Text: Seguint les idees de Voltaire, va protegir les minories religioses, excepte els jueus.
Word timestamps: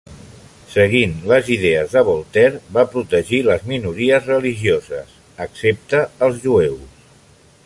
Seguint 0.75 1.11
les 1.31 1.51
idees 1.55 1.93
de 1.97 2.03
Voltaire, 2.07 2.57
va 2.79 2.85
protegir 2.95 3.43
les 3.51 3.69
minories 3.75 4.33
religioses, 4.33 5.01
excepte 5.49 6.05
els 6.29 6.45
jueus. 6.49 7.09